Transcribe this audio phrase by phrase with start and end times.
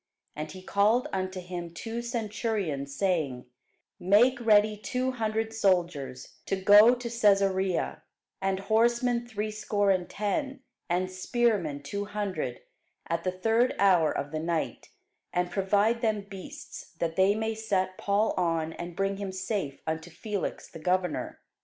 [0.35, 3.45] And he called unto him two centurions, saying,
[3.99, 8.01] Make ready two hundred soldiers to go to Cæsarea,
[8.41, 12.61] and horsemen threescore and ten, and spearmen two hundred,
[13.09, 14.89] at the third hour of the night;
[15.33, 20.09] and provide them beasts, that they may set Paul on, and bring him safe unto
[20.09, 21.41] Felix the governor.